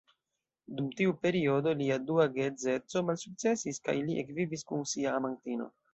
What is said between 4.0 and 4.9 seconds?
li ekvivis kun